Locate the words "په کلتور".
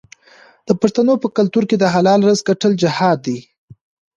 1.23-1.63